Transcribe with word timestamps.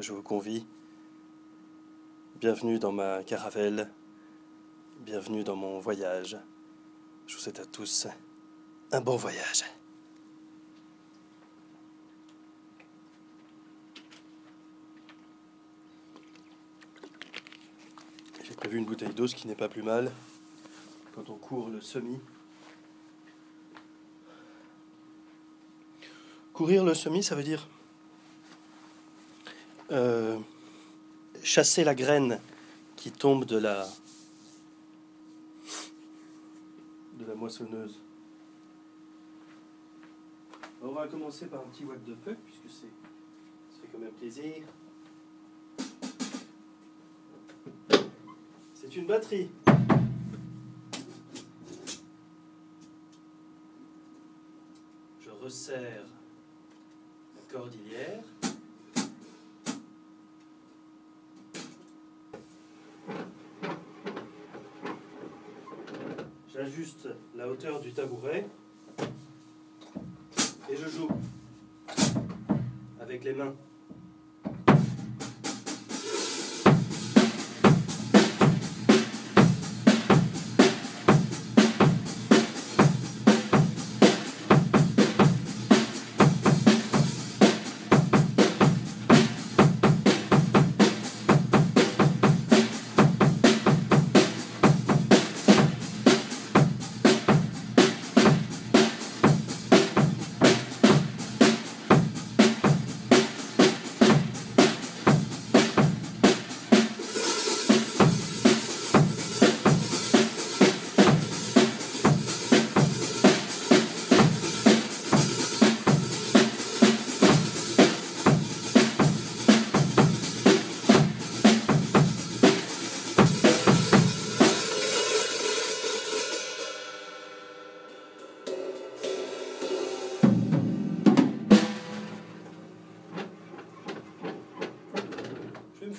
je 0.00 0.12
vous 0.12 0.22
convie. 0.22 0.66
Bienvenue 2.36 2.78
dans 2.78 2.92
ma 2.92 3.22
caravelle. 3.22 3.92
Bienvenue 5.00 5.44
dans 5.44 5.56
mon 5.56 5.78
voyage. 5.78 6.38
Je 7.26 7.34
vous 7.34 7.40
souhaite 7.40 7.60
à 7.60 7.66
tous 7.66 8.06
un 8.92 9.00
bon 9.02 9.16
voyage. 9.16 9.64
J'ai 18.42 18.54
prévu 18.54 18.78
une 18.78 18.86
bouteille 18.86 19.12
d'eau, 19.12 19.26
ce 19.26 19.34
qui 19.34 19.46
n'est 19.46 19.54
pas 19.54 19.68
plus 19.68 19.82
mal 19.82 20.10
quand 21.14 21.28
on 21.28 21.36
court 21.36 21.68
le 21.68 21.82
semi. 21.82 22.18
Courir 26.54 26.84
le 26.84 26.94
semi, 26.94 27.22
ça 27.22 27.34
veut 27.34 27.42
dire 27.42 27.68
euh, 29.90 30.38
chasser 31.42 31.82
la 31.84 31.94
graine 31.94 32.40
qui 32.96 33.10
tombe 33.10 33.44
de 33.44 33.58
la 33.58 33.88
de 37.18 37.24
la 37.26 37.34
moissonneuse. 37.34 38.00
On 40.82 40.92
va 40.92 41.08
commencer 41.08 41.46
par 41.46 41.60
un 41.60 41.64
petit 41.64 41.84
what 41.84 41.96
the 42.06 42.14
fuck 42.24 42.36
puisque 42.44 42.68
c'est 42.68 42.86
ça 42.86 43.80
fait 43.82 43.88
quand 43.92 43.98
même 43.98 44.12
plaisir. 44.12 44.62
C'est 48.74 48.96
une 48.96 49.06
batterie. 49.06 49.50
Je 55.20 55.30
resserre 55.42 56.06
la 57.36 57.52
cordillère. 57.52 58.22
J'ajuste 66.52 67.08
la 67.36 67.48
hauteur 67.48 67.80
du 67.80 67.92
tabouret 67.92 68.44
et 70.68 70.76
je 70.76 70.88
joue 70.88 71.08
avec 73.00 73.22
les 73.22 73.34
mains. 73.34 73.54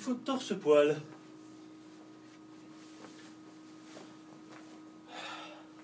Je 0.02 0.08
vais 0.08 0.14
me 0.14 0.16
foutre 0.16 0.24
torse 0.24 0.58
poil. 0.58 1.00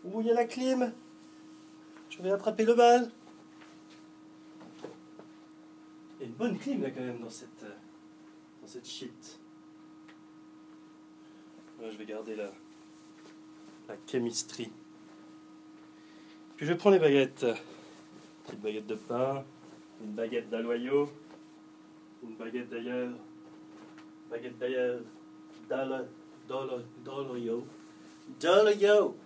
Où 0.03 0.21
il 0.21 0.27
y 0.27 0.31
a 0.33 0.34
la 0.34 0.45
clim? 0.45 0.93
Je 2.11 2.21
vais 2.21 2.33
attraper 2.33 2.65
le 2.65 2.75
bal. 2.75 3.12
Il 6.19 6.23
y 6.23 6.25
a 6.25 6.27
une 6.27 6.33
bonne 6.33 6.59
clim 6.59 6.83
là 6.83 6.91
quand 6.91 7.01
même 7.01 7.21
dans 7.21 7.31
cette, 7.31 7.62
euh, 7.62 7.77
dans 8.61 8.67
cette 8.67 8.89
shit. 8.89 9.39
Là, 11.81 11.89
je 11.89 11.97
vais 11.97 12.07
garder 12.07 12.34
la, 12.34 12.51
la. 13.89 13.95
Puis 16.57 16.67
je 16.67 16.73
prends 16.73 16.91
les 16.91 16.99
baguettes. 16.99 17.47
Petite 18.45 18.61
baguette 18.61 18.87
de 18.89 18.97
pain, 18.97 19.45
une 20.03 20.12
baguette 20.12 20.51
d'aloyau, 20.51 21.09
une 22.25 22.34
baguette 22.34 22.69
d'ailleurs, 22.69 23.12
d'alo- 26.49 26.83
d'aloyau, 27.05 27.66
d'aloyau. 28.41 29.16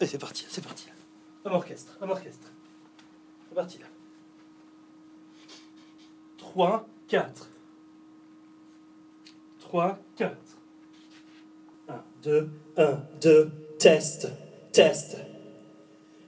Et 0.00 0.06
c'est 0.06 0.18
parti, 0.18 0.46
c'est 0.48 0.62
parti. 0.64 0.88
Un 1.44 1.50
orchestre, 1.52 1.96
un 2.00 2.08
orchestre. 2.08 2.50
C'est 3.48 3.54
parti 3.54 3.78
là. 3.78 3.86
3, 6.38 6.86
4. 7.08 7.48
3, 9.60 9.98
4. 10.16 10.36
1, 11.88 12.04
2, 12.22 12.50
1, 12.76 13.00
2, 13.20 13.50
test, 13.78 14.28
test. 14.72 15.16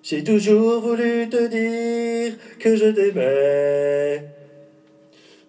J'ai 0.02 0.22
toujours 0.22 0.80
voulu 0.82 1.28
te 1.30 1.46
dire 1.48 2.38
que 2.58 2.76
je 2.76 2.86
t'aimais. 2.90 4.33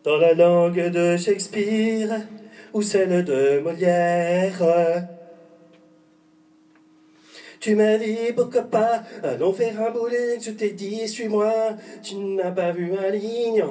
Dans 0.06 0.18
la 0.18 0.36
langue 0.36 0.92
de 0.92 1.18
Shakespeare 1.18 2.28
ou 2.74 2.84
celle 2.84 3.26
de 3.26 3.60
Molière. 3.60 5.08
Tu 7.60 7.76
m'as 7.76 7.98
dit 7.98 8.32
pourquoi 8.36 8.62
pas, 8.62 9.02
allons 9.24 9.52
faire 9.52 9.82
un 9.82 9.90
bowling, 9.90 10.40
je 10.40 10.52
t'ai 10.52 10.74
dit 10.74 11.08
suis-moi, 11.08 11.52
tu 12.04 12.18
n'as 12.18 12.52
pas 12.52 12.72
vu 12.72 12.94
un 12.96 13.10
ligne. 13.10 13.66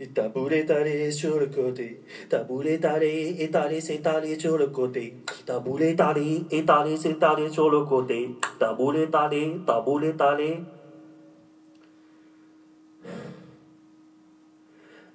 Et 0.00 0.06
ta 0.06 0.30
boule 0.30 0.54
est 0.54 0.70
allée 0.70 1.10
sur 1.10 1.38
le 1.38 1.48
côté, 1.48 2.00
ta 2.30 2.42
boule 2.42 2.68
est 2.68 2.86
allée, 2.86 3.50
c'est 3.82 4.06
allée 4.06 4.38
sur 4.40 4.56
le 4.56 4.68
côté. 4.68 5.16
Ta 5.44 5.58
boule 5.58 5.82
est 5.82 6.00
allée, 6.00 6.46
c'est 6.50 7.22
allée 7.22 7.50
sur 7.50 7.68
le 7.68 7.84
côté. 7.84 8.30
Ta 8.58 8.72
boule 8.72 8.96
est 8.96 9.14
allée, 9.14 9.56
ta 9.66 9.82
boule 9.82 10.06
est 10.06 10.20
allée. 10.22 10.60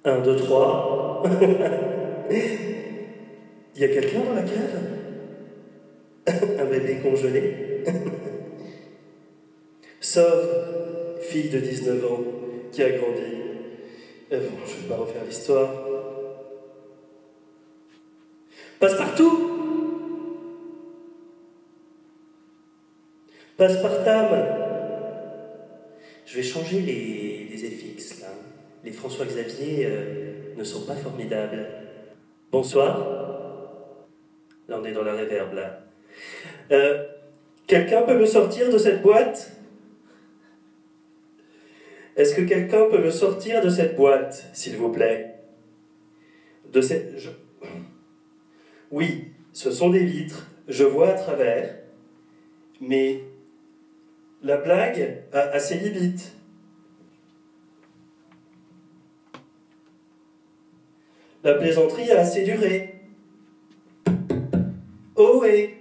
Un, 0.04 0.20
deux, 0.20 0.36
trois. 0.36 1.22
Il 2.30 3.80
y 3.80 3.84
a 3.84 3.88
quelqu'un 3.88 4.20
dans 4.20 4.34
la 4.34 4.42
cave? 4.42 4.80
Un 6.58 6.64
bébé 6.64 7.00
congelé? 7.02 7.84
Sauf 10.00 10.44
fille 11.20 11.50
de 11.50 11.60
19 11.60 12.04
ans 12.04 12.24
qui 12.72 12.82
a 12.82 12.90
grandi. 12.90 13.20
Euh, 14.32 14.40
bon, 14.40 14.56
je 14.66 14.76
ne 14.76 14.82
vais 14.82 14.88
pas 14.88 14.96
refaire 14.96 15.24
l'histoire. 15.24 15.70
Passe-partout 18.78 19.50
Passe-partam 23.56 24.28
Je 26.24 26.36
vais 26.36 26.42
changer 26.42 26.80
les, 26.80 27.48
les 27.50 27.70
FX 27.70 28.22
là. 28.22 28.28
Les 28.84 28.92
François 28.92 29.26
Xavier 29.26 29.86
euh, 29.86 30.54
ne 30.56 30.64
sont 30.64 30.86
pas 30.86 30.96
formidables. 30.96 31.66
Bonsoir. 32.50 32.98
Là, 34.68 34.78
on 34.80 34.84
est 34.84 34.92
dans 34.92 35.02
la 35.02 35.14
réverb 35.14 35.52
là. 35.54 35.80
Euh, 36.72 37.04
quelqu'un 37.66 38.02
peut 38.02 38.18
me 38.18 38.26
sortir 38.26 38.72
de 38.72 38.78
cette 38.78 39.02
boîte? 39.02 39.52
Est-ce 42.16 42.34
que 42.34 42.42
quelqu'un 42.42 42.88
peut 42.90 43.02
me 43.02 43.10
sortir 43.10 43.62
de 43.62 43.68
cette 43.70 43.96
boîte, 43.96 44.48
s'il 44.52 44.76
vous 44.76 44.90
plaît? 44.90 45.36
De 46.72 46.80
cette. 46.80 47.18
je- 47.18 47.30
Oui, 48.90 49.28
ce 49.52 49.70
sont 49.70 49.90
des 49.90 50.04
vitres. 50.04 50.46
Je 50.68 50.84
vois 50.84 51.10
à 51.10 51.14
travers. 51.14 51.76
Mais 52.80 53.20
la 54.42 54.56
blague 54.56 55.22
a, 55.32 55.40
a 55.40 55.58
ses 55.58 55.76
limites. 55.76 56.32
La 61.42 61.54
plaisanterie 61.54 62.10
a 62.10 62.20
assez 62.20 62.42
duré. 62.44 62.94
Oh 65.16 65.42
et 65.44 65.74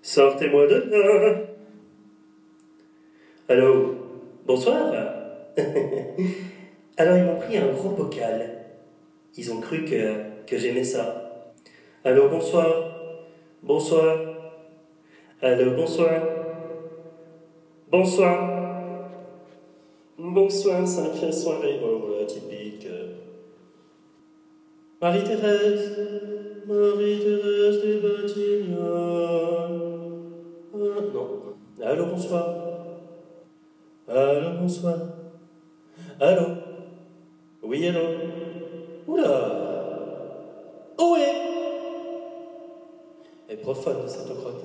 Sortez-moi 0.00 0.66
de 0.66 0.74
là. 0.74 1.40
Allô 3.48 3.94
Bonsoir 4.46 4.92
Alors 6.96 7.16
ils 7.16 7.24
m'ont 7.24 7.36
pris 7.36 7.56
un 7.56 7.72
gros 7.72 7.90
bocal. 7.90 8.58
Ils 9.36 9.52
ont 9.52 9.60
cru 9.60 9.84
que, 9.84 10.44
que 10.46 10.56
j'aimais 10.56 10.84
ça. 10.84 11.52
Allô, 12.04 12.28
bonsoir. 12.28 12.96
Bonsoir. 13.62 14.16
Allô, 15.42 15.72
bonsoir. 15.76 16.22
Bonsoir. 17.90 18.80
Bonsoir, 20.16 20.86
cinquième 20.86 21.32
soirée. 21.32 21.80
Oh, 21.84 22.24
typique. 22.26 22.86
Marie-Thérèse. 25.00 25.96
Marie-Thérèse 26.66 27.82
des 27.82 27.98
Batignolles. 28.00 28.78
Ah, 30.74 31.00
non. 31.14 31.28
Allô, 31.80 32.06
bonsoir. 32.06 32.46
Allô, 34.08 34.58
bonsoir. 34.60 34.96
Allô 36.20 36.46
Oui, 37.62 37.86
allô 37.86 38.00
Oula 39.06 39.30
Où 40.98 41.14
est? 41.14 41.34
Elle 43.48 43.54
est 43.54 43.62
profonde, 43.62 44.08
cette 44.08 44.36
grotte. 44.36 44.64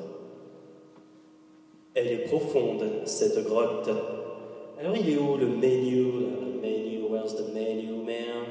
Elle 1.94 2.07
est 2.07 2.25
profonde, 2.25 2.83
cette 3.06 3.45
grotte. 3.45 3.89
Alors, 4.79 4.97
il 4.97 5.09
est 5.13 5.18
où 5.18 5.38
le 5.38 5.45
menu 5.47 6.21
là, 6.21 6.38
Le 6.41 6.59
menu, 6.59 7.03
where's 7.07 7.36
the 7.36 7.53
menu, 7.53 8.03
man? 8.03 8.47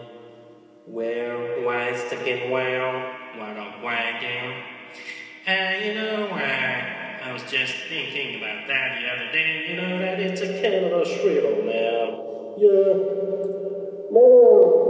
Where, 0.87 1.65
where's 1.65 2.11
the 2.11 2.17
get 2.17 2.51
where 2.51 3.15
What 3.39 3.57
a 3.57 3.85
wagon 3.85 4.63
Uh, 5.47 5.75
you 5.85 5.95
know, 5.95 6.29
uh, 6.31 7.25
I 7.25 7.33
was 7.33 7.43
just 7.51 7.75
thinking 7.89 8.37
about 8.37 8.69
that 8.69 9.01
the 9.01 9.09
other 9.11 9.33
day. 9.33 9.67
You 9.69 9.77
know 9.77 9.99
that 9.99 10.21
it's 10.21 10.41
a 10.41 10.61
Canada 10.63 11.05
shrivel 11.05 11.65
now. 11.67 12.55
Yeah. 12.59 12.95
Man. 14.11 14.83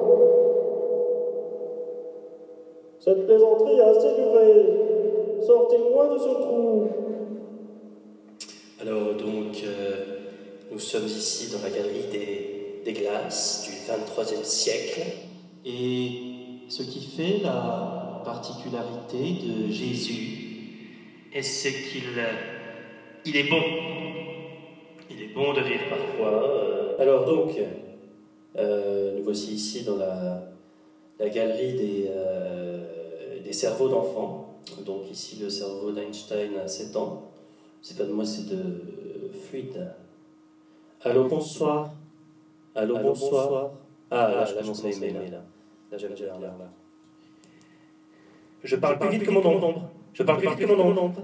Cette 2.98 3.26
plaisanterie 3.26 3.80
a 3.80 3.88
assez. 3.90 4.12
Sortez-moi 5.46 6.08
de 6.08 6.18
ce 6.18 6.34
trou. 6.42 6.88
Alors 8.80 9.14
donc, 9.14 9.56
euh, 9.64 9.94
nous 10.70 10.78
sommes 10.78 11.06
ici 11.06 11.50
dans 11.50 11.62
la 11.62 11.70
galerie 11.70 12.08
des, 12.12 12.82
des 12.84 12.92
glaces 12.92 13.66
du 13.66 13.72
23e 13.90 14.44
siècle. 14.44 15.31
Et 15.64 16.10
ce 16.68 16.82
qui 16.82 17.04
fait 17.04 17.38
la 17.42 18.22
particularité 18.24 19.34
de 19.46 19.70
Jésus, 19.70 20.38
c'est 21.40 21.72
qu'il 21.72 22.02
il 23.24 23.36
est 23.36 23.48
bon? 23.48 23.60
Il 25.10 25.22
est 25.22 25.34
bon 25.34 25.52
de 25.52 25.60
rire 25.60 25.80
parfois. 25.88 26.42
euh. 26.44 26.96
Alors 26.98 27.24
donc, 27.24 27.52
euh, 28.56 29.16
nous 29.16 29.24
voici 29.24 29.54
ici 29.54 29.84
dans 29.84 29.96
la, 29.96 30.42
la 31.18 31.28
galerie 31.28 31.74
des, 31.74 32.06
euh, 32.10 33.40
des 33.42 33.52
cerveaux 33.52 33.88
d'enfants. 33.88 34.58
Donc 34.84 35.10
ici 35.10 35.38
le 35.40 35.48
cerveau 35.50 35.92
d'Einstein 35.92 36.56
a 36.56 36.66
7 36.68 36.96
ans. 36.96 37.30
C'est 37.80 37.96
pas 37.98 38.04
de 38.04 38.12
moi, 38.12 38.24
c'est 38.24 38.48
de 38.48 38.56
euh, 38.56 39.32
Fluide. 39.32 39.92
Allô, 41.02 41.24
bonsoir. 41.24 41.90
Allô, 42.74 42.98
bonsoir. 42.98 43.72
Ah, 44.10 44.28
là, 44.30 44.44
je 44.44 44.54
commence 44.54 44.84
à 44.84 44.88
aimer, 44.88 45.10
là. 45.10 45.20
Là, 45.30 45.42
j'aime 45.98 46.14
bien, 46.14 46.26
là. 46.40 46.54
Je 48.64 48.76
parle 48.76 48.98
plus 48.98 49.10
vite 49.10 49.24
que 49.24 49.30
mon 49.30 49.44
ombre. 49.44 49.90
Je 50.14 50.22
parle 50.22 50.38
plus 50.38 50.48
vite 50.48 50.58
que 50.58 50.66
mon 50.72 50.96
ombre. 50.98 51.22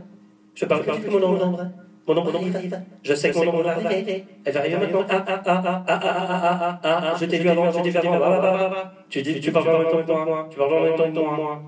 Je 0.55 0.65
parle 0.65 0.83
plus 0.83 0.93
vite 0.93 1.05
que 1.07 1.11
mon 1.11 1.25
ombre. 1.43 1.67
Mon 2.07 2.17
ombre 2.17 2.37
arrive. 2.37 2.81
Je 3.03 3.15
sais 3.15 3.31
que 3.31 3.39
mon 3.39 3.49
ombre 3.49 3.63
va 3.63 3.71
arriver. 3.73 4.25
Elle 4.45 4.53
va 4.53 4.61
arriver 4.61 4.77
maintenant. 4.77 5.05
Ah, 5.09 5.25
ah, 5.27 5.43
ah, 5.45 5.45
ah, 5.47 5.63
ah, 5.67 5.85
ah, 5.89 6.03
ah, 6.05 6.39
ah, 6.43 6.81
ah, 6.83 7.01
ah. 7.13 7.17
Je 7.21 7.27
t'ai 7.27 7.39
vu 7.39 7.49
avant, 7.49 7.71
je 7.71 7.81
t'ai 7.81 7.91
vu 7.91 7.99
avant. 7.99 8.23
Ah, 8.23 8.41
ah, 8.43 8.59
ah, 8.61 8.73
ah. 8.77 8.93
Tu 9.09 9.23
dis, 9.23 9.41
tu 9.41 9.53
parles 9.53 9.69
en 9.69 9.79
même 9.79 9.89
temps 9.89 10.03
que 10.03 10.13
moi. 10.13 10.49
Tu 10.51 10.59
parles 10.59 10.75
en 10.75 10.83
même 10.83 10.97
temps 10.97 11.13
que 11.13 11.37
moi. 11.37 11.63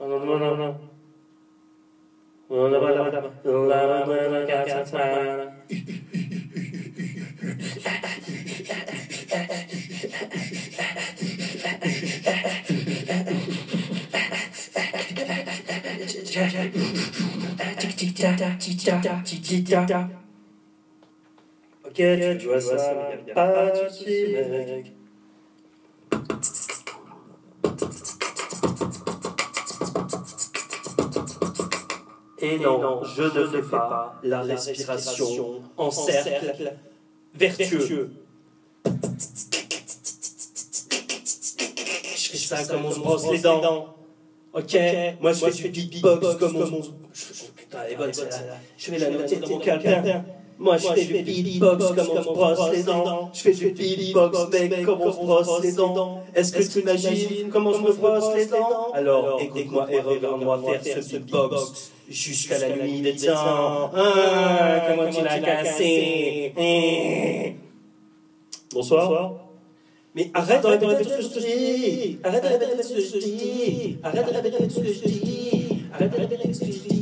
Non, 0.00 0.08
non, 0.08 0.18
non, 0.26 0.38
non, 0.38 0.56
non. 0.56 0.74
Non, 2.50 2.68
non, 2.68 2.80
non, 2.80 2.94
non. 3.44 3.66
La, 3.66 3.86
la, 3.86 4.06
la, 4.06 4.28
la, 4.28 4.44
la, 4.44 5.36
la. 5.36 5.52
Ok, 21.84 21.94
tu 21.94 22.46
vois 22.46 22.60
ça, 22.60 22.94
pas 23.34 23.70
de 23.70 23.88
soucis, 23.88 24.34
mec. 24.50 24.92
Et 32.40 32.58
non, 32.58 33.02
je 33.04 33.22
ne 33.22 33.62
fais 33.62 33.70
pas 33.70 34.18
la 34.22 34.42
respiration 34.42 35.62
en 35.76 35.90
cercle 35.90 36.74
vertueux. 37.34 38.10
Je 42.16 42.28
fais 42.30 42.36
ça 42.36 42.64
comme 42.64 42.84
on 42.86 42.90
se 42.90 42.98
brosse 42.98 43.30
les 43.30 43.38
dents. 43.38 43.94
Ok, 44.54 44.76
moi 45.20 45.32
je 45.32 45.50
fais 45.50 45.68
du 45.68 45.82
beatbox 45.82 46.36
comme 46.36 46.56
on. 46.56 46.80
Putain, 47.56 47.78
elle 47.86 47.92
est 47.92 47.96
bonne 47.96 48.12
celle-là. 48.12 48.56
Je 48.78 48.90
fais 48.90 48.98
la 48.98 49.10
moitié 49.10 49.36
de 49.38 49.46
mon. 49.46 49.60
Moi 50.56 50.76
je 50.76 50.86
fais 50.86 51.04
du 51.04 51.42
beatbox 51.42 51.84
comme 51.86 52.10
on 52.12 52.22
se 52.22 52.28
brosse 52.28 52.70
les 52.70 52.82
dents. 52.84 53.30
Je 53.34 53.40
fais 53.40 53.52
du 53.52 53.70
beatbox 53.70 54.48
mec 54.50 54.84
comme 54.84 55.00
on 55.00 55.12
se 55.12 55.18
brosse 55.18 55.62
les 55.62 55.72
dents. 55.72 56.22
Est-ce 56.34 56.52
que 56.52 56.62
tu 56.62 56.80
imagines 56.80 57.50
comment 57.50 57.72
je 57.72 57.80
me 57.80 57.92
brosse 57.92 58.34
les 58.36 58.46
dents 58.46 58.92
Alors 58.92 59.40
écoute-moi 59.42 59.92
et 59.92 59.98
regarde-moi 59.98 60.60
faire 60.82 61.02
ce 61.02 61.16
beatbox 61.16 61.90
jusqu'à 62.08 62.58
la 62.58 62.76
nuit 62.76 63.00
des 63.00 63.16
temps. 63.16 63.90
Ah, 63.92 64.84
comment 64.88 65.10
tu 65.10 65.22
l'as 65.22 65.40
cassé 65.40 66.52
Eh. 66.56 67.54
Bonsoir. 68.72 69.43
Mais 70.14 70.30
arrête 70.32 70.62
de 70.62 70.66
répéter 70.68 70.94
tout 70.94 71.22
ce 71.22 71.34
que 71.34 71.40
je 71.40 71.46
dis. 71.46 72.18
Arrête 72.22 72.44
de 72.44 72.48
répéter 72.48 72.76
tout 72.76 72.82
ce 72.84 72.94
que 72.94 73.00
je 73.00 73.18
dis. 73.18 73.98
Arrête 74.02 74.26
de 74.26 74.32
répéter 74.32 74.58
tout 74.58 74.70
ce 74.70 74.80
que 74.80 74.86
je 74.86 75.08
dis. 75.08 75.82
Arrête 75.92 76.12
de 76.12 76.16
répéter 76.16 76.48
tout 76.48 76.54
ce 76.54 76.60
que 76.60 76.66
je 76.66 76.78
dis 76.78 76.94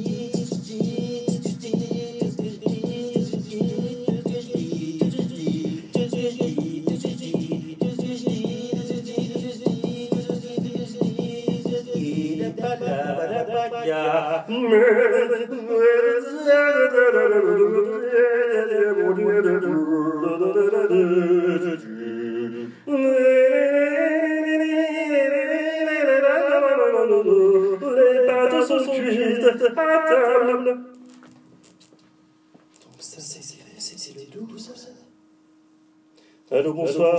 Les 27.97 28.27
pâtes 28.27 28.67
sont 28.67 28.85
cuites 28.93 29.45
à 29.45 29.49
table. 29.71 30.65
Donc 32.83 32.99
ça, 32.99 33.21
c'est 33.21 34.31
doux. 34.31 34.49
Allô, 36.51 36.75
bonsoir. 36.75 37.19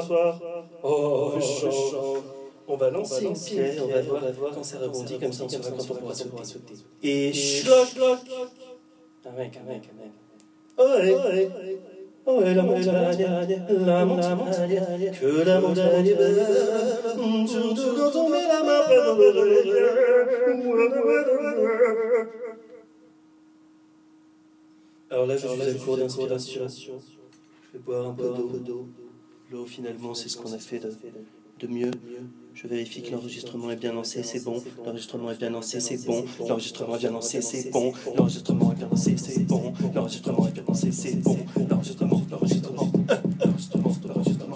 Oh, 0.83 1.39
chaud. 1.39 2.23
On 2.67 2.77
va 2.77 2.89
lancer 2.91 3.25
une 3.25 3.33
pierre, 3.33 3.83
on 3.83 3.87
va 3.87 4.01
voir 4.31 4.51
quand 4.53 4.63
ça 4.63 4.77
rebondit 4.79 5.19
comme 5.19 5.33
ça, 5.33 5.45
quand 5.45 5.91
on 5.91 5.95
pourra 5.95 6.13
sauter. 6.13 6.75
Et 7.01 7.33
schlock, 7.33 7.87
schlock. 7.87 8.19
Ah 9.25 9.29
ouais, 9.37 9.51
quand 9.53 9.63
même, 9.67 9.81
quand 9.81 9.95
même. 9.99 10.13
Ouais. 10.77 11.49
Oh, 12.25 12.39
ouais, 12.39 12.53
la 12.53 12.63
montagne, 12.63 13.27
la 13.85 14.05
montagne, 14.05 15.11
que 15.19 15.43
la 15.45 15.59
montagne 15.59 16.07
est 16.07 16.15
belle, 16.15 16.45
surtout 17.47 17.95
quand 17.97 18.15
on 18.15 18.29
met 18.29 18.47
la 18.47 18.63
main 18.63 18.87
de 18.87 18.95
l'oreille. 19.35 19.73
Alors 25.11 25.25
là, 25.27 25.35
je 25.35 25.47
suis 25.47 25.91
à 25.91 25.97
d'inspiration. 25.97 26.67
Je 26.67 27.77
vais 27.77 27.83
boire 27.83 28.07
un 28.07 28.13
peu 28.13 28.29
d'eau. 28.29 28.87
L'eau, 29.51 29.65
finalement, 29.65 30.13
c'est 30.13 30.29
ce 30.29 30.37
qu'on 30.37 30.53
a 30.53 30.57
fait 30.57 30.79
de, 30.79 30.91
de 31.59 31.67
mieux. 31.67 31.91
Je 32.55 32.67
vérifie 32.67 33.01
que 33.01 33.11
l'enregistrement 33.11 33.71
est 33.71 33.75
bien 33.75 33.93
lancé, 33.93 34.21
c'est 34.21 34.43
bon. 34.43 34.61
L'enregistrement 34.85 35.31
est 35.31 35.37
bien 35.39 35.49
lancé, 35.49 35.79
c'est 35.79 36.05
bon. 36.05 36.23
L'enregistrement 36.47 36.95
est 36.95 36.99
bien 36.99 37.11
lancé, 37.11 37.41
c'est 37.41 37.71
bon. 37.71 37.93
L'enregistrement 38.15 38.71
est 38.71 38.75
bien 38.75 38.87
lancé, 38.89 39.17
c'est 39.17 39.39
bon. 39.39 39.73
L'enregistrement 39.95 40.47
est 40.47 40.51
bien 40.51 40.63
lancé, 40.67 40.91
c'est 40.91 41.15
bon. 41.15 41.37
L'enregistrement, 41.67 42.21
l'enregistrement, 42.29 42.91
ah, 43.09 43.21
l'enregistrement, 43.43 43.91
l'enregistrement, 44.05 44.55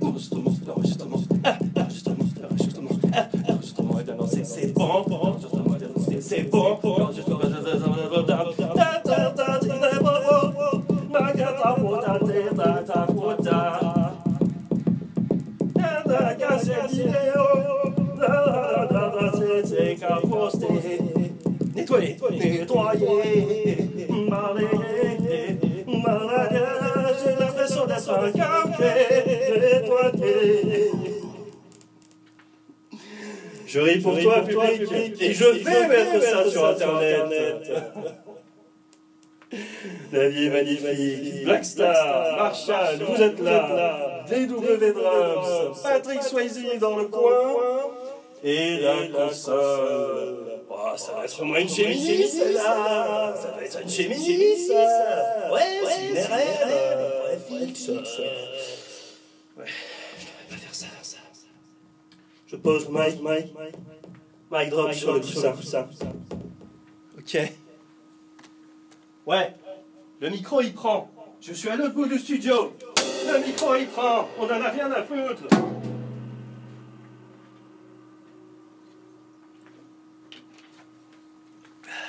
l'enregistrement, 0.00 0.52
l'enregistrement, 0.66 1.20
ah, 1.44 1.58
l'enregistrement, 1.76 2.24
l'enregistrement, 2.42 2.90
bon. 2.90 3.40
L'enregistrement 3.48 4.00
est 4.00 4.04
bien 4.04 4.16
lancé, 4.16 4.44
c'est 4.44 4.72
bon. 4.74 5.04
L'enregistrement 5.08 5.74
est 5.74 5.78
bien 5.78 5.88
lancé, 5.96 6.20
c'est 6.20 6.42
bon. 6.42 6.78
Pour 34.02 34.18
toi, 34.18 34.40
public, 34.42 35.20
et 35.20 35.32
je 35.32 35.44
vais 35.44 35.88
mettre 35.88 36.22
ça 36.22 36.50
sur 36.50 36.64
Internet. 36.66 37.72
La 40.12 40.28
vie 40.28 40.46
est 40.46 40.50
magnifique. 40.50 41.44
Blackstar, 41.44 42.36
Marshall, 42.36 43.02
vous 43.02 43.22
êtes 43.22 43.40
là. 43.40 44.24
DW 44.28 44.92
Drums, 44.92 45.82
Patrick 45.82 46.22
Swayze 46.22 46.78
dans 46.80 46.96
le 46.96 47.06
coin. 47.06 47.56
Et 48.42 48.78
la 48.78 49.06
console. 49.08 50.60
Oh, 50.70 50.96
ça 50.96 51.12
va 51.12 51.24
être 51.24 51.42
au 51.42 51.44
moins 51.44 51.58
une 51.58 51.68
celle-là. 51.68 53.34
Ça 53.36 53.54
va 53.54 53.64
être 53.64 53.82
une 53.82 53.88
Gemini, 53.88 54.56
ça. 54.56 55.52
Ouais, 55.52 55.60
c'est 55.84 56.06
une. 56.06 56.14
Ouais, 56.14 57.66
fixe. 57.66 57.88
Ouais, 59.58 59.64
Je 62.50 62.56
pose 62.56 62.88
Mike, 62.88 63.22
Mike, 63.22 63.54
Mike 64.50 64.70
drop 64.70 64.92
sur 64.92 65.14
le 65.14 65.20
coussin. 65.20 65.86
Ok. 67.16 67.38
Ouais, 69.24 69.54
le 70.20 70.30
micro 70.30 70.60
il 70.60 70.74
prend. 70.74 71.08
Je 71.40 71.52
suis 71.52 71.68
à 71.68 71.76
l'autre 71.76 71.94
bout 71.94 72.06
du 72.06 72.18
studio. 72.18 72.72
Le 73.28 73.46
micro 73.46 73.76
il 73.76 73.86
prend. 73.86 74.28
On 74.36 74.46
en 74.46 74.48
a 74.48 74.68
rien 74.68 74.90
à 74.90 75.04
foutre. 75.04 75.44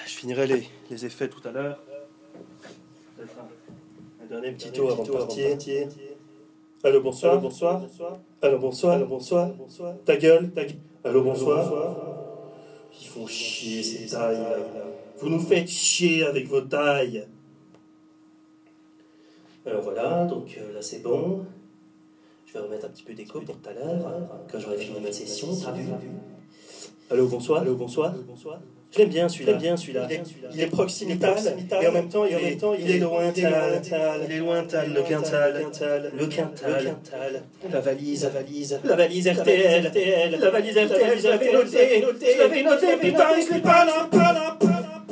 Je 0.07 0.11
finirai 0.11 0.47
les, 0.47 0.67
les 0.89 1.05
effets 1.05 1.29
tout 1.29 1.47
à 1.47 1.51
l'heure. 1.51 1.79
Un, 3.19 4.23
un 4.23 4.25
dernier 4.27 4.53
petit 4.53 4.71
tour 4.71 4.91
avant 4.91 5.03
de 5.03 5.11
partir. 5.11 5.55
Allô, 6.83 7.01
bonsoir. 7.01 7.33
Allô, 7.33 7.41
bonsoir. 7.41 7.83
Allô, 8.43 8.57
bonsoir. 8.57 8.95
Allô, 8.95 9.05
bonsoir. 9.05 9.51
Ta 10.03 10.17
gueule. 10.17 10.49
Ta 10.51 10.63
gueule. 10.63 10.77
Allô, 11.03 11.23
bonsoir. 11.23 11.71
Ils 12.99 13.07
font 13.07 13.27
chier 13.27 13.83
ces 13.83 14.07
tailles. 14.07 14.37
là. 14.37 14.57
Vous 15.19 15.29
nous 15.29 15.39
faites 15.39 15.67
chier 15.67 16.23
avec 16.25 16.47
vos 16.47 16.61
tailles. 16.61 17.27
Alors 19.63 19.83
voilà, 19.83 20.25
donc 20.25 20.57
euh, 20.57 20.73
là 20.73 20.81
c'est 20.81 21.03
bon. 21.03 21.45
Je 22.47 22.53
vais 22.53 22.59
remettre 22.61 22.85
un 22.85 22.89
petit 22.89 23.03
peu 23.03 23.13
d'écho 23.13 23.39
pour 23.41 23.57
tout 23.57 23.69
à 23.69 23.73
l'heure, 23.73 24.39
quand 24.51 24.59
j'aurai 24.59 24.77
fini 24.77 24.99
ma 24.99 25.11
session. 25.11 25.49
Allô, 27.11 27.27
bonsoir. 27.27 27.61
Allô, 27.61 27.75
bonsoir. 27.75 28.15
Je 28.89 28.99
l'aime 28.99 29.09
bien 29.09 29.27
celui-là. 29.27 29.53
bien 29.53 29.75
celui-là. 29.75 30.07
Il 30.09 30.15
est, 30.15 30.23
il 30.53 30.61
est 30.61 30.67
proximital, 30.67 31.37
et 31.81 31.87
en 31.87 31.91
même 31.91 32.07
temps, 32.07 32.23
il, 32.25 32.33
est, 32.35 32.57
il 32.79 32.91
est 32.91 32.99
lointain. 32.99 33.51
Il 34.25 34.31
est 34.31 34.39
lointain, 34.39 34.85
le 34.85 35.01
quintal. 35.01 36.11
Le 36.17 36.25
quintal. 36.27 36.95
La 37.69 37.81
valise. 37.81 38.23
La 38.23 38.29
valise. 38.29 38.79
La 38.85 38.95
valise 38.95 39.27
RTL. 39.27 40.39
La 40.39 40.49
valise 40.51 40.77
RTL, 40.77 41.19
je 41.19 41.27
l'avais 41.27 41.51
noté. 41.51 42.05
Je 42.33 42.39
l'avais 42.39 42.63
noté, 42.63 42.97
putain, 42.97 43.41
je 43.41 43.53
l'ai 43.55 43.61
pas 43.61 43.85
là, 43.85 44.07
pas 44.09 44.33
là, 44.33 44.57
pas 44.57 44.67
là. 44.67 45.03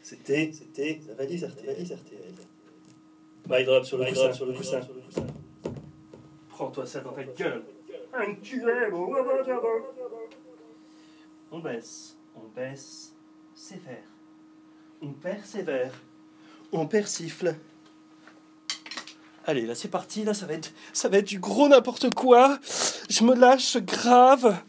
C'était, 0.00 0.50
c'était 0.52 1.00
la 1.06 1.14
valise 1.14 1.44
RTL. 1.44 1.84
My 3.48 3.64
drop. 3.64 3.84
Sur 3.84 3.98
le 3.98 4.06
coussin. 4.54 4.80
Prends-toi 6.48 6.86
ça 6.86 7.00
dans 7.00 7.12
ta 7.12 7.24
gueule. 7.24 7.62
On 11.50 11.58
baisse, 11.60 12.16
on 12.34 12.46
baisse, 12.54 13.14
sévère. 13.54 14.04
On 15.00 15.12
persévère. 15.12 15.92
On 16.72 16.86
persifle. 16.86 17.54
Allez, 19.46 19.66
là 19.66 19.74
c'est 19.74 19.88
parti, 19.88 20.24
là 20.24 20.34
ça 20.34 20.46
va 20.46 20.54
être, 20.54 20.72
ça 20.92 21.08
va 21.08 21.18
être 21.18 21.28
du 21.28 21.38
gros 21.38 21.68
n'importe 21.68 22.12
quoi. 22.14 22.58
Je 23.08 23.24
me 23.24 23.34
lâche 23.34 23.78
grave. 23.78 24.60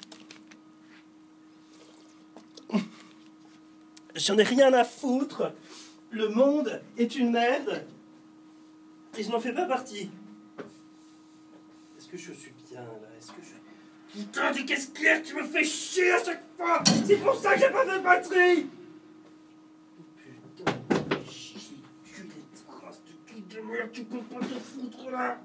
J'en 4.15 4.38
ai 4.38 4.44
rien 4.44 4.74
à 4.74 4.84
foutre. 4.84 5.53
Le 6.12 6.29
monde 6.29 6.82
est 6.98 7.15
une 7.15 7.32
merde. 7.32 7.86
Et 9.18 9.24
je 9.24 9.32
n'en 9.32 9.39
fais 9.39 9.53
pas 9.53 9.65
partie. 9.65 10.10
Est-ce 11.98 12.08
que 12.08 12.18
je 12.18 12.32
suis 12.32 12.51
bien 12.70 12.82
là 12.82 12.88
Est-ce 13.18 13.32
que 13.32 13.42
je. 13.42 14.20
Putain, 14.20 14.52
du 14.52 14.66
casse 14.66 14.88
clair 14.88 15.22
qui 15.22 15.34
me 15.34 15.44
fait 15.44 15.64
chier 15.64 16.12
à 16.12 16.24
chaque 16.24 16.44
fois? 16.58 16.84
C'est 17.06 17.18
pour 17.18 17.36
ça 17.36 17.54
que 17.54 17.60
j'ai 17.62 17.70
pas 17.70 17.86
de 17.86 18.00
batterie 18.04 18.70
Putain, 20.18 20.72
chier, 21.30 21.78
tu 22.04 22.24
les 22.24 22.30
traces 22.66 23.02
de 23.04 23.32
trucs 23.32 23.48
de 23.48 23.62
merde, 23.62 23.92
tu 23.92 24.04
peux 24.04 24.22
pas 24.22 24.40
te 24.40 24.60
foutre 24.60 25.12
là 25.12 25.40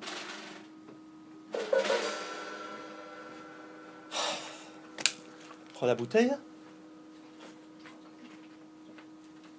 Prends 5.75 5.87
la 5.87 5.95
bouteille. 5.95 6.33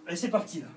Allez, 0.07 0.17
c'est 0.17 0.29
parti 0.29 0.61
là. 0.61 0.67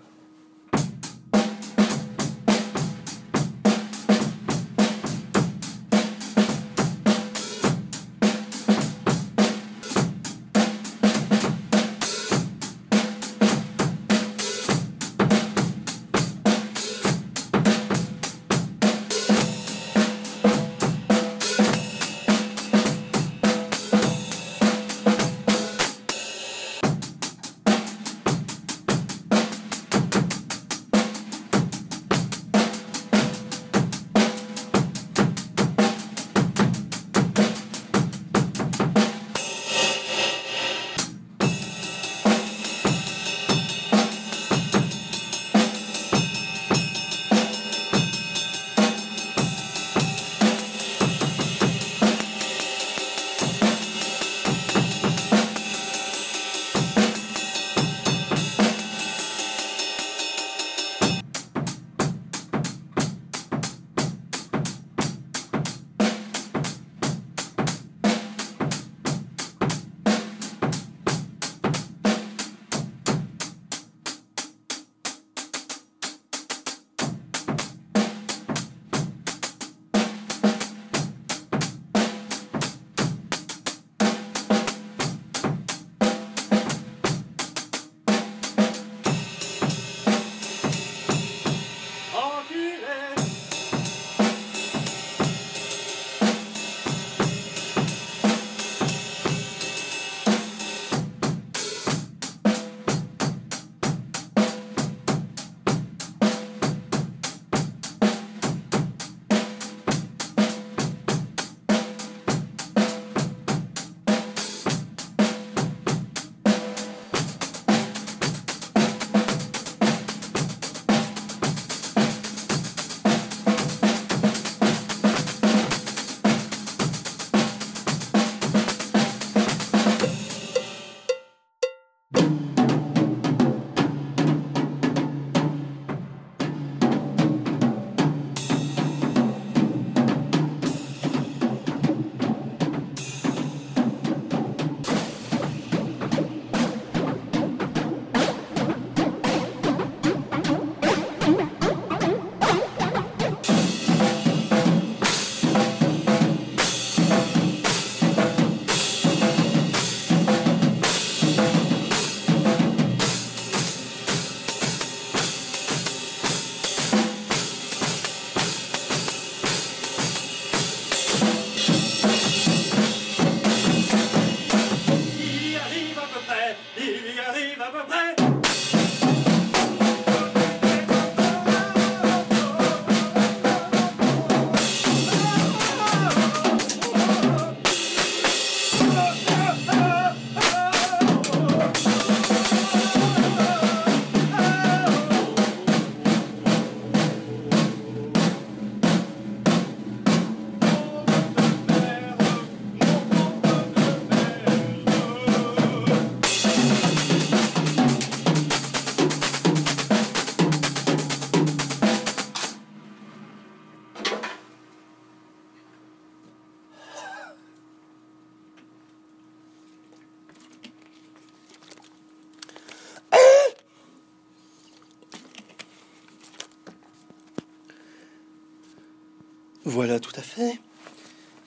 Voilà, 229.69 230.01
tout 230.01 230.15
à 230.17 230.23
fait. 230.23 230.59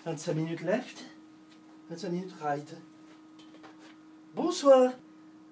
25 0.05 0.33
minutes 0.35 0.61
left, 0.61 1.03
25 1.89 2.09
minutes 2.11 2.33
right. 2.39 2.77
Bonsoir, 4.35 4.91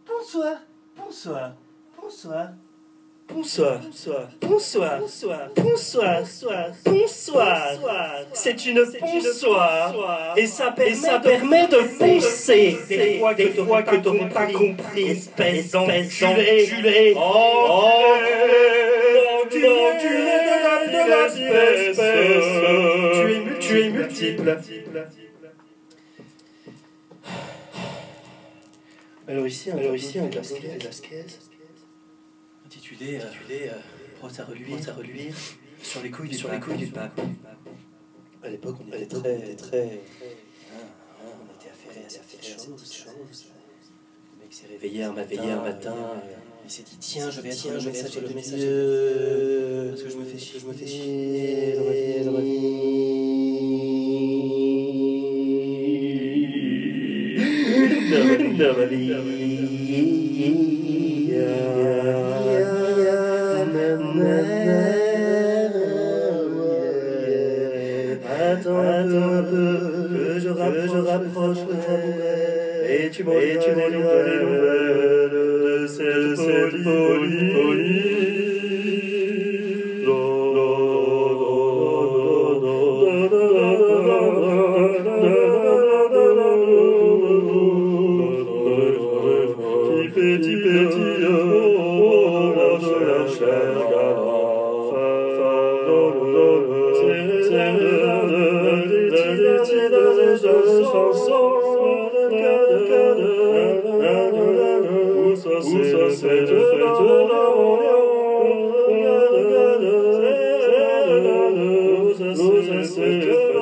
bonsoir, 0.05 0.57
bonsoir, 0.95 1.53
bonsoir. 1.99 2.49
Bonsoir, 3.27 3.79
bonsoir, 3.79 4.29
bonsoir, 4.41 4.99
bonsoir, 4.99 5.49
bonsoir, 5.55 6.21
bonsoir, 6.85 7.75
C'est 8.33 8.65
une 8.67 8.85
bonsoir. 9.01 10.37
Et 10.37 10.45
ça 10.45 10.71
permet, 10.71 10.93
ça 10.93 11.19
permet 11.19 11.67
de 11.67 11.97
poncer 11.97 12.77
des 12.87 13.17
fois 13.17 13.33
que 13.83 13.95
t'aurais 13.97 14.29
pas 14.29 14.45
compris, 14.45 15.09
espèce 15.09 15.71
d'enculé. 15.71 17.15
Oh, 17.17 18.13
tu 19.51 19.61
de 21.39 21.51
l'espèce. 21.51 21.97
Tu 21.97 22.58
es 24.25 24.37
multiple. 24.37 25.07
Alors 29.27 29.45
ici, 29.45 29.69
alors 29.69 29.95
ici, 29.95 30.17
un 30.17 30.27
Velasquez 30.27 31.25
intitulé, 32.65 33.19
euh, 33.19 33.27
intitulé 33.27 33.69
euh, 33.69 33.73
à 34.39 34.45
reluire, 34.45 34.89
à 34.89 34.93
reluire 34.93 35.35
sur 35.83 36.01
les 36.01 36.09
couilles 36.09 36.29
du, 36.29 36.35
sur 36.35 36.49
pape. 36.49 36.59
Les 36.59 36.65
couilles 36.65 36.85
du 36.85 36.87
pape. 36.87 37.21
À 38.41 38.49
l'époque, 38.49 38.77
on 38.83 38.87
était 38.87 39.05
très, 39.05 39.37
très, 39.37 39.55
très 39.55 40.01
ah, 40.71 40.77
ah, 41.21 41.25
on 41.41 41.55
était 41.55 41.69
affairé 41.69 42.05
à 42.05 42.09
certaines 42.09 42.41
choses. 42.41 42.91
choses. 42.91 43.45
Le 44.33 44.43
mec 44.43 44.51
s'est 44.53 44.67
réveillé 44.67 45.03
un 45.03 45.13
matin, 45.13 45.43
un 45.43 45.63
matin 45.63 45.95
euh, 45.95 46.35
il 46.65 46.71
s'est 46.71 46.83
dit 46.83 46.97
tiens, 46.99 47.29
je 47.29 47.41
vais 47.41 47.49
tiens, 47.49 47.73
être 47.73 47.79
je 47.81 47.89
vais 47.89 47.99
être 47.99 48.21
le 48.21 48.29
message 48.29 48.59
de 48.59 49.87
parce 49.89 50.03
que 50.03 50.09
je 50.09 50.17
me 50.17 50.25
fais 50.25 50.37
chier, 50.37 50.59
je 50.59 50.65
me 50.65 50.73
fais 50.73 50.87
chier 50.87 51.75
dans 51.77 51.85
ma 51.85 51.91
vie, 51.91 52.25
dans 52.25 52.31
ma 52.31 52.41
vie. 52.41 53.08
Dans 58.59 58.77
ma 58.77 58.83
vie, 58.83 59.07
dans 59.07 59.23
ma 59.23 59.31
vie. 59.31 59.69
Attends 68.51 68.79
un 68.79 69.43
peu, 69.43 69.77
que 70.09 70.39
je 70.41 70.49
rapproche 70.49 71.59
le 71.69 71.75
tabouret, 71.77 73.05
et 73.05 73.09
tu 73.09 73.23
m'en 73.23 73.31
donnes 73.31 73.41
des 73.41 73.95
nouvelles 73.95 75.29
de 75.31 75.87
cette 75.87 76.83
folie. 76.83 78.08
roses, 112.19 112.39
roses, 112.39 112.97
roses, 112.97 113.58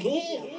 C'était 0.00 0.57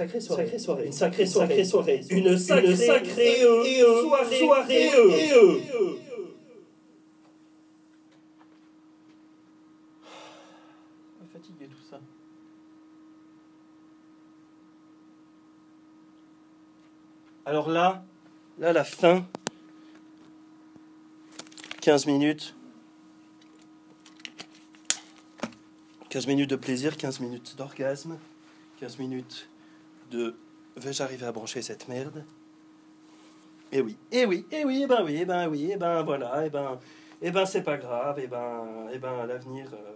sacrée 0.00 0.20
soirée. 0.20 0.44
Sacrée 0.44 0.58
soirée. 0.58 0.86
Une 0.86 0.92
sacrée 0.92 1.26
soirée. 1.26 1.64
soirée. 1.64 2.00
Une 2.10 2.38
sacrée, 2.38 2.76
sacrée 2.76 3.36
soirée. 3.36 4.38
soirée. 4.38 4.90
Fatigué 11.32 11.66
tout 11.66 11.84
ça. 11.88 12.00
Alors 17.44 17.68
là, 17.68 18.02
là, 18.58 18.72
la 18.72 18.84
fin. 18.84 19.26
15 21.82 22.06
minutes. 22.06 22.54
15 26.08 26.26
minutes 26.26 26.50
de 26.50 26.56
plaisir, 26.56 26.96
15 26.96 27.20
minutes 27.20 27.54
d'orgasme, 27.56 28.18
15 28.80 28.98
minutes 28.98 29.49
de 30.10 30.34
vais-je 30.76 31.02
arriver 31.02 31.26
à 31.26 31.32
brancher 31.32 31.62
cette 31.62 31.88
merde? 31.88 32.24
Et 33.72 33.80
oui, 33.80 33.96
et 34.10 34.26
oui, 34.26 34.44
et 34.50 34.64
oui, 34.64 34.82
et 34.82 34.86
ben 34.86 35.04
oui, 35.04 35.16
et 35.16 35.24
ben 35.24 35.48
oui, 35.48 35.70
et 35.70 35.76
ben 35.76 36.02
voilà, 36.02 36.44
et 36.44 36.50
ben, 36.50 36.78
et 37.22 37.30
ben 37.30 37.46
c'est 37.46 37.62
pas 37.62 37.76
grave, 37.76 38.18
et 38.18 38.26
ben, 38.26 38.88
et 38.92 38.98
ben 38.98 39.26
l'avenir, 39.26 39.70
euh, 39.72 39.94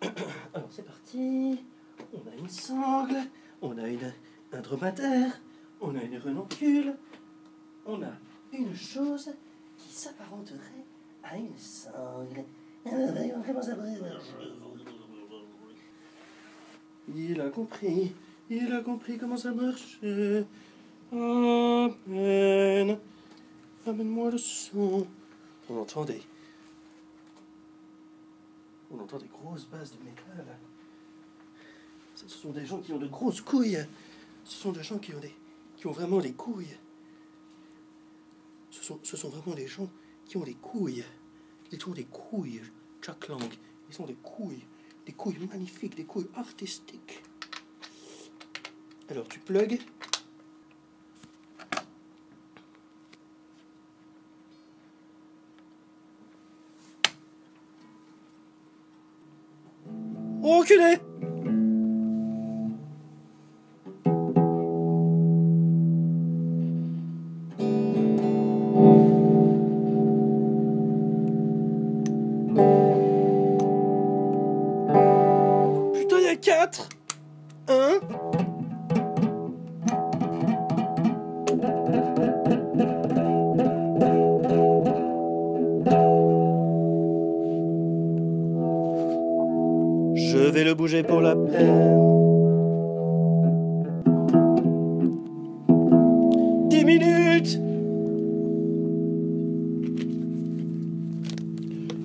voilà. 0.00 0.14
Alors 0.54 0.68
c'est 0.70 0.84
parti. 0.84 1.64
On 2.12 2.30
a 2.30 2.34
une 2.38 2.48
sangle, 2.48 3.16
on 3.60 3.76
a 3.78 3.88
une, 3.88 4.12
un 4.52 4.60
dromadaire, 4.60 5.40
on 5.80 5.96
a 5.96 6.02
une 6.02 6.18
renoncule, 6.18 6.94
on 7.84 8.02
a 8.02 8.12
une 8.52 8.74
chose 8.74 9.32
qui 9.76 9.92
s'apparenterait 9.92 10.84
à 11.24 11.36
une 11.36 11.56
sangle. 11.56 12.44
Il 17.14 17.40
a 17.40 17.50
compris, 17.50 18.12
il 18.50 18.72
a 18.72 18.80
compris 18.80 19.16
comment 19.18 19.36
ça 19.36 19.52
marche. 19.52 20.00
Amen. 21.12 22.98
Amène-moi 23.86 24.32
le 24.32 24.38
son. 24.38 25.06
On 25.70 25.78
entend 25.78 26.04
des. 26.04 26.20
On 28.90 28.98
entend 28.98 29.18
des 29.18 29.28
grosses 29.28 29.66
basses 29.66 29.92
de 29.92 29.98
métal. 30.04 30.44
Ce 32.16 32.28
sont 32.28 32.50
des 32.50 32.66
gens 32.66 32.80
qui 32.80 32.92
ont 32.92 32.98
de 32.98 33.06
grosses 33.06 33.40
couilles. 33.40 33.86
Ce 34.44 34.56
sont 34.56 34.72
des 34.72 34.82
gens 34.82 34.98
qui 34.98 35.14
ont 35.14 35.20
des. 35.20 35.34
qui 35.76 35.86
ont 35.86 35.92
vraiment 35.92 36.18
les 36.18 36.32
couilles. 36.32 36.76
Ce 38.70 38.82
sont, 38.82 38.98
ce 39.02 39.16
sont 39.16 39.28
vraiment 39.28 39.54
des 39.54 39.68
gens 39.68 39.88
qui 40.26 40.36
ont 40.36 40.44
des 40.44 40.54
couilles. 40.54 41.04
Ils 41.70 41.88
ont 41.88 41.92
des 41.92 42.04
couilles, 42.04 42.62
Jack 43.02 43.28
Lang. 43.28 43.52
Ils 43.90 44.02
ont 44.02 44.06
des 44.06 44.16
couilles. 44.16 44.64
Des 45.06 45.12
couilles 45.12 45.48
magnifiques, 45.50 45.94
des 45.94 46.04
couilles 46.04 46.28
artistiques. 46.34 47.22
Alors 49.08 49.28
tu 49.28 49.38
plugs. 49.38 49.80
Enculé 60.42 60.98
4 76.76 76.88
1 77.68 78.00
Je 90.14 90.38
vais 90.38 90.64
le 90.64 90.74
bouger 90.74 91.02
pour 91.02 91.20
la 91.20 91.34
peine. 91.34 91.96
10 96.68 96.84
minutes. 96.84 97.60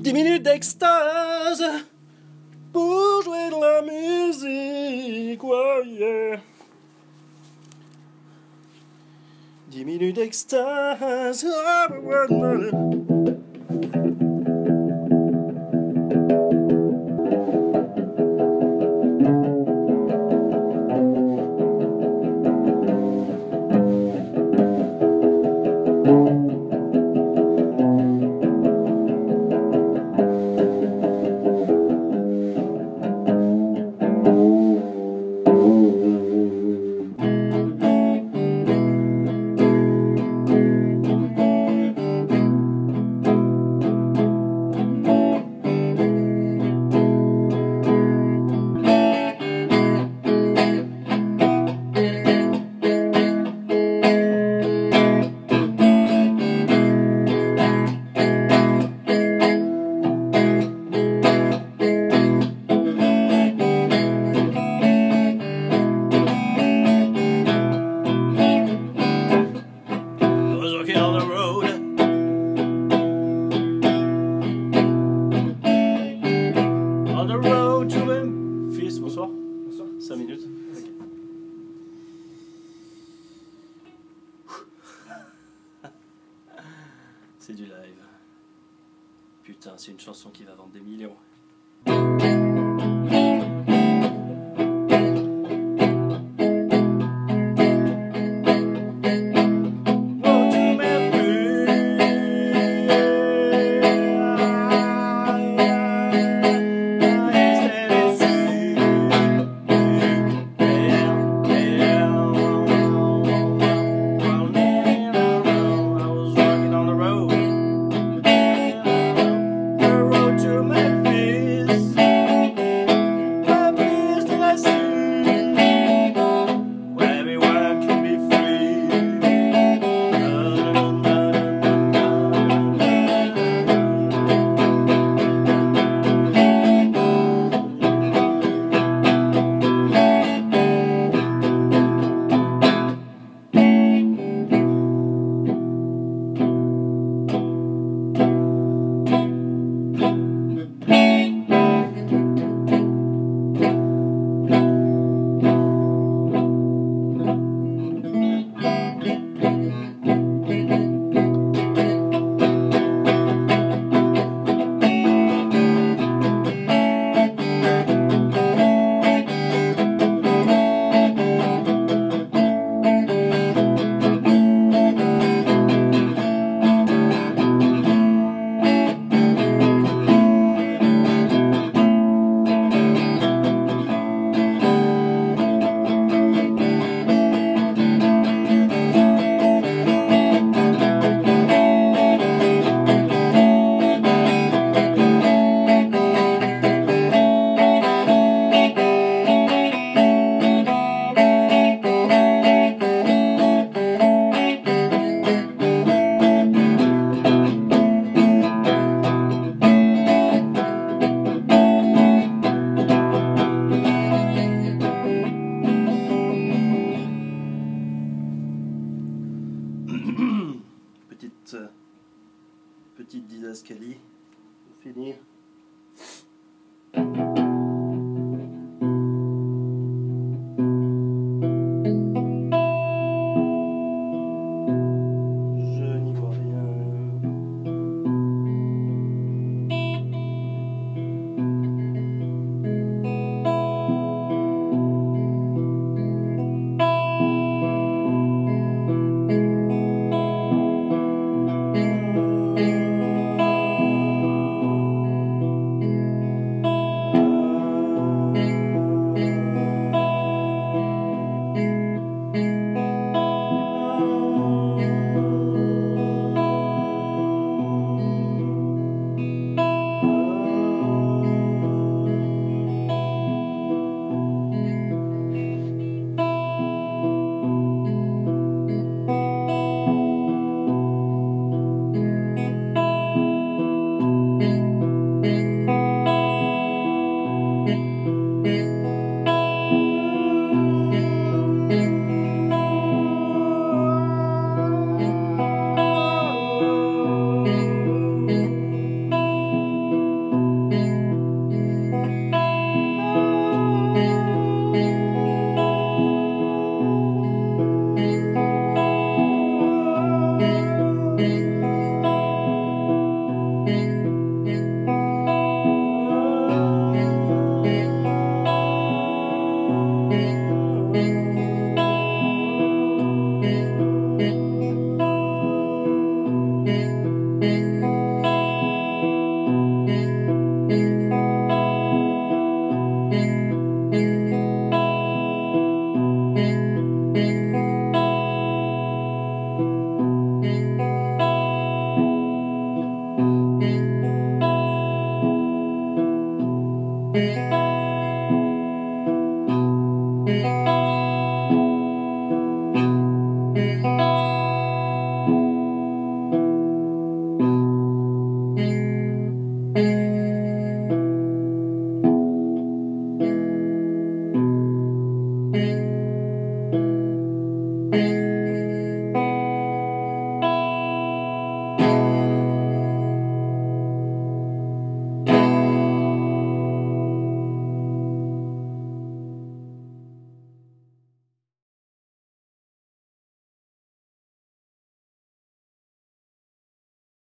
10 0.03 0.13
minutes 0.13 0.43
d'extase 0.43 1.63
pour 2.71 3.21
jouer 3.23 3.49
de 3.49 3.59
la 3.61 3.81
musique, 3.81 5.43
ouais, 5.43 5.87
yeah. 5.87 6.39
10 9.69 9.85
minutes 9.85 10.15
d'extase. 10.15 11.45